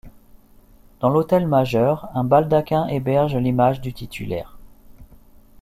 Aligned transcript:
Dans 0.99 1.09
l'autel 1.11 1.47
majeur, 1.47 2.09
un 2.15 2.23
baldaquin 2.23 2.87
héberge 2.87 3.35
l'image 3.37 3.81
du 3.81 3.93
titulaire. 3.93 4.57